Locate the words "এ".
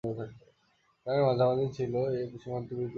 2.11-2.21